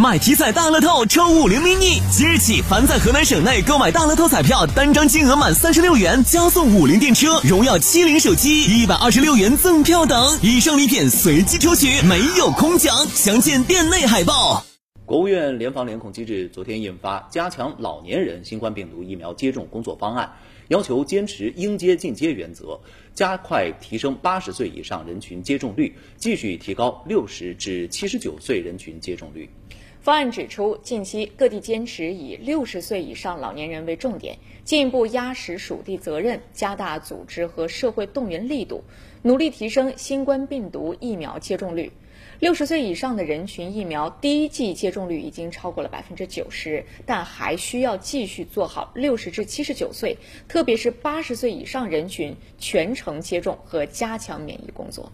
[0.00, 10.38] 买体彩大乐透抽五菱 mini，即日起凡在河南省内购买大乐透彩票，单张金额满三十六元，加送五菱电车、荣耀七零手机一百二十六元赠票等。
[10.40, 12.94] 以上礼品随机抽取，没有空奖。
[13.08, 14.64] 详见店内海报。
[15.04, 20.24] 国务院联防联控机制昨天印发《加强老年人新冠病毒疫苗接种工作方案》，
[20.68, 22.78] 要求坚持应接尽接原则，
[23.14, 29.50] 加快提升八十岁以上人群接种率，继续提高六十至七十九岁人群接种率。
[30.00, 38.82] 方案指出，近期各地坚持以六十岁以上老年人为重点，进一步压实属地责任，加大组织和社会动员力度，
[39.22, 41.92] 努力提升新冠病毒疫苗接种率。
[42.40, 55.12] 六十岁以上的人群疫苗第一剂接种率已经超过了百分之九十，但还需要继续做好六十至七十九岁，特别是八十岁以上人群全程接种和加强免疫工作。